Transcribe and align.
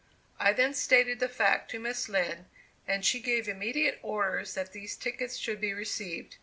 I 0.39 0.51
then 0.51 0.73
stated 0.73 1.19
the 1.19 1.29
fact 1.29 1.69
to 1.69 1.79
Miss 1.79 2.09
Lind, 2.09 2.45
and 2.87 3.05
she 3.05 3.19
gave 3.19 3.47
immediate 3.47 3.99
orders 4.01 4.55
that 4.55 4.73
these 4.73 4.95
tickets 4.97 5.37
should 5.37 5.61
be 5.61 5.73
received. 5.75 6.37